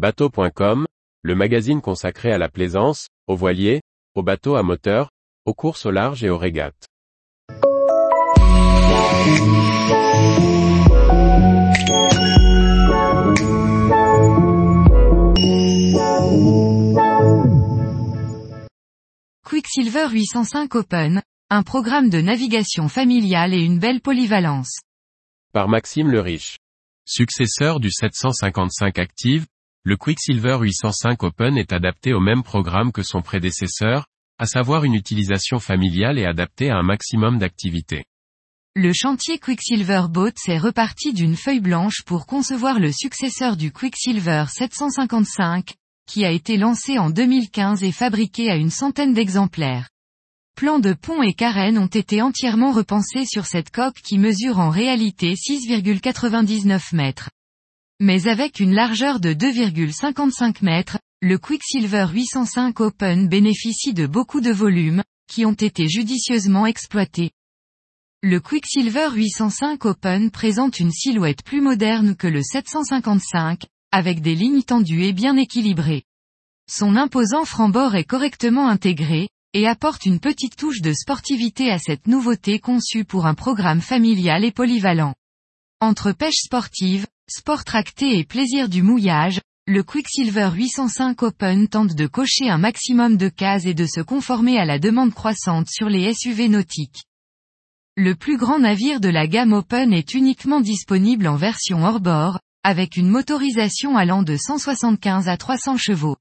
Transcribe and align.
Bateau.com, 0.00 0.86
le 1.20 1.34
magazine 1.34 1.82
consacré 1.82 2.32
à 2.32 2.38
la 2.38 2.48
plaisance, 2.48 3.08
aux 3.26 3.36
voiliers, 3.36 3.82
aux 4.14 4.22
bateaux 4.22 4.54
à 4.54 4.62
moteur, 4.62 5.10
aux 5.44 5.52
courses 5.52 5.84
au 5.84 5.90
large 5.90 6.24
et 6.24 6.30
aux 6.30 6.38
régates. 6.38 6.86
Quicksilver 19.44 20.06
805 20.12 20.74
Open, 20.76 21.22
un 21.50 21.62
programme 21.62 22.08
de 22.08 22.22
navigation 22.22 22.88
familiale 22.88 23.52
et 23.52 23.60
une 23.60 23.78
belle 23.78 24.00
polyvalence. 24.00 24.80
Par 25.52 25.68
Maxime 25.68 26.10
le 26.10 26.22
Riche. 26.22 26.56
Successeur 27.04 27.80
du 27.80 27.90
755 27.90 28.98
Active, 28.98 29.44
le 29.82 29.96
Quicksilver 29.96 30.58
805 30.60 31.22
Open 31.22 31.56
est 31.56 31.72
adapté 31.72 32.12
au 32.12 32.20
même 32.20 32.42
programme 32.42 32.92
que 32.92 33.02
son 33.02 33.22
prédécesseur, 33.22 34.04
à 34.38 34.44
savoir 34.44 34.84
une 34.84 34.94
utilisation 34.94 35.58
familiale 35.58 36.18
et 36.18 36.26
adaptée 36.26 36.68
à 36.68 36.76
un 36.76 36.82
maximum 36.82 37.38
d'activités. 37.38 38.04
Le 38.76 38.92
chantier 38.92 39.38
Quicksilver 39.38 40.02
Boats 40.10 40.32
est 40.48 40.58
reparti 40.58 41.14
d'une 41.14 41.34
feuille 41.34 41.60
blanche 41.60 42.02
pour 42.04 42.26
concevoir 42.26 42.78
le 42.78 42.92
successeur 42.92 43.56
du 43.56 43.72
Quicksilver 43.72 44.44
755, 44.48 45.72
qui 46.06 46.26
a 46.26 46.30
été 46.30 46.58
lancé 46.58 46.98
en 46.98 47.08
2015 47.08 47.82
et 47.82 47.92
fabriqué 47.92 48.50
à 48.50 48.56
une 48.56 48.70
centaine 48.70 49.14
d'exemplaires. 49.14 49.88
Plans 50.56 50.78
de 50.78 50.92
pont 50.92 51.22
et 51.22 51.32
carène 51.32 51.78
ont 51.78 51.86
été 51.86 52.20
entièrement 52.20 52.72
repensés 52.72 53.24
sur 53.24 53.46
cette 53.46 53.70
coque 53.70 54.02
qui 54.04 54.18
mesure 54.18 54.58
en 54.58 54.68
réalité 54.68 55.32
6,99 55.32 56.94
mètres. 56.94 57.30
Mais 58.02 58.28
avec 58.28 58.60
une 58.60 58.72
largeur 58.72 59.20
de 59.20 59.34
2,55 59.34 60.64
mètres, 60.64 60.98
le 61.20 61.36
Quicksilver 61.36 62.06
805 62.10 62.80
Open 62.80 63.28
bénéficie 63.28 63.92
de 63.92 64.06
beaucoup 64.06 64.40
de 64.40 64.50
volumes, 64.50 65.02
qui 65.30 65.44
ont 65.44 65.52
été 65.52 65.86
judicieusement 65.86 66.64
exploités. 66.64 67.30
Le 68.22 68.40
Quicksilver 68.40 69.10
805 69.14 69.84
Open 69.84 70.30
présente 70.30 70.80
une 70.80 70.92
silhouette 70.92 71.42
plus 71.42 71.60
moderne 71.60 72.16
que 72.16 72.26
le 72.26 72.42
755, 72.42 73.66
avec 73.92 74.22
des 74.22 74.34
lignes 74.34 74.62
tendues 74.62 75.04
et 75.04 75.12
bien 75.12 75.36
équilibrées. 75.36 76.04
Son 76.70 76.96
imposant 76.96 77.44
franc-bord 77.44 77.96
est 77.96 78.04
correctement 78.04 78.68
intégré, 78.68 79.28
et 79.52 79.66
apporte 79.66 80.06
une 80.06 80.20
petite 80.20 80.56
touche 80.56 80.80
de 80.80 80.94
sportivité 80.94 81.70
à 81.70 81.78
cette 81.78 82.06
nouveauté 82.06 82.60
conçue 82.60 83.04
pour 83.04 83.26
un 83.26 83.34
programme 83.34 83.82
familial 83.82 84.42
et 84.42 84.52
polyvalent. 84.52 85.14
Entre 85.82 86.12
pêche 86.12 86.42
sportive, 86.44 87.06
sport 87.30 87.64
tracté 87.64 88.18
et 88.18 88.24
plaisir 88.24 88.68
du 88.68 88.82
mouillage, 88.82 89.40
le 89.68 89.84
Quicksilver 89.84 90.50
805 90.52 91.22
Open 91.22 91.68
tente 91.68 91.94
de 91.94 92.08
cocher 92.08 92.50
un 92.50 92.58
maximum 92.58 93.16
de 93.16 93.28
cases 93.28 93.66
et 93.66 93.74
de 93.74 93.86
se 93.86 94.00
conformer 94.00 94.58
à 94.58 94.64
la 94.64 94.80
demande 94.80 95.14
croissante 95.14 95.68
sur 95.70 95.88
les 95.88 96.12
SUV 96.12 96.48
nautiques. 96.48 97.04
Le 97.96 98.16
plus 98.16 98.36
grand 98.36 98.58
navire 98.58 98.98
de 98.98 99.08
la 99.08 99.28
gamme 99.28 99.52
Open 99.52 99.92
est 99.92 100.14
uniquement 100.14 100.60
disponible 100.60 101.28
en 101.28 101.36
version 101.36 101.84
hors-bord, 101.84 102.40
avec 102.64 102.96
une 102.96 103.08
motorisation 103.08 103.96
allant 103.96 104.24
de 104.24 104.36
175 104.36 105.28
à 105.28 105.36
300 105.36 105.76
chevaux. 105.76 106.16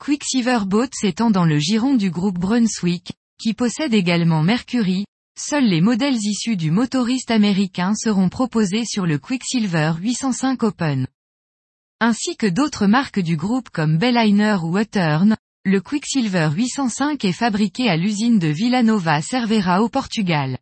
Quicksilver 0.00 0.60
Boats 0.66 0.86
étant 1.02 1.30
dans 1.30 1.44
le 1.44 1.58
giron 1.58 1.94
du 1.94 2.10
groupe 2.10 2.38
Brunswick, 2.38 3.12
qui 3.38 3.52
possède 3.52 3.94
également 3.94 4.42
Mercury, 4.42 5.06
seuls 5.38 5.66
les 5.66 5.80
modèles 5.80 6.16
issus 6.16 6.56
du 6.56 6.70
motoriste 6.70 7.30
américain 7.30 7.94
seront 7.94 8.28
proposés 8.28 8.84
sur 8.84 9.06
le 9.06 9.18
Quicksilver 9.18 9.92
805 10.00 10.62
Open. 10.62 11.06
Ainsi 12.00 12.36
que 12.36 12.46
d'autres 12.46 12.86
marques 12.86 13.20
du 13.20 13.36
groupe 13.36 13.68
comme 13.70 13.98
Belliner 13.98 14.56
ou 14.62 14.78
Uttern, 14.78 15.36
le 15.64 15.80
Quicksilver 15.80 16.50
805 16.54 17.24
est 17.24 17.32
fabriqué 17.32 17.88
à 17.88 17.96
l'usine 17.96 18.38
de 18.38 18.48
Villanova 18.48 19.20
Cervera 19.20 19.82
au 19.82 19.88
Portugal. 19.88 20.58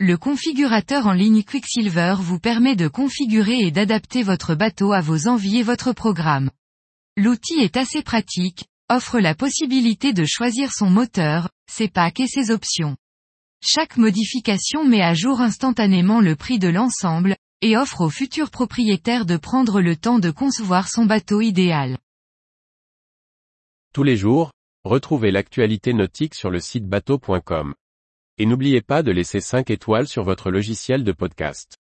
Le 0.00 0.16
configurateur 0.16 1.06
en 1.06 1.12
ligne 1.12 1.44
Quicksilver 1.44 2.16
vous 2.18 2.38
permet 2.38 2.76
de 2.76 2.88
configurer 2.88 3.58
et 3.60 3.70
d'adapter 3.70 4.22
votre 4.22 4.54
bateau 4.54 4.92
à 4.92 5.00
vos 5.00 5.28
envies 5.28 5.58
et 5.58 5.62
votre 5.62 5.92
programme. 5.92 6.50
L'outil 7.16 7.60
est 7.60 7.76
assez 7.76 8.02
pratique, 8.02 8.64
offre 8.90 9.20
la 9.20 9.34
possibilité 9.34 10.12
de 10.12 10.24
choisir 10.24 10.72
son 10.72 10.90
moteur, 10.90 11.50
ses 11.70 11.88
packs 11.88 12.20
et 12.20 12.26
ses 12.26 12.50
options. 12.50 12.96
Chaque 13.66 13.96
modification 13.96 14.84
met 14.84 15.00
à 15.00 15.14
jour 15.14 15.40
instantanément 15.40 16.20
le 16.20 16.36
prix 16.36 16.58
de 16.58 16.68
l'ensemble, 16.68 17.34
et 17.62 17.78
offre 17.78 18.02
aux 18.02 18.10
futurs 18.10 18.50
propriétaires 18.50 19.24
de 19.24 19.38
prendre 19.38 19.80
le 19.80 19.96
temps 19.96 20.18
de 20.18 20.30
concevoir 20.30 20.86
son 20.86 21.06
bateau 21.06 21.40
idéal. 21.40 21.96
Tous 23.94 24.02
les 24.02 24.18
jours, 24.18 24.50
retrouvez 24.84 25.30
l'actualité 25.30 25.94
nautique 25.94 26.34
sur 26.34 26.50
le 26.50 26.60
site 26.60 26.86
bateau.com. 26.86 27.74
Et 28.36 28.44
n'oubliez 28.44 28.82
pas 28.82 29.02
de 29.02 29.12
laisser 29.12 29.40
5 29.40 29.70
étoiles 29.70 30.08
sur 30.08 30.24
votre 30.24 30.50
logiciel 30.50 31.02
de 31.02 31.12
podcast. 31.12 31.78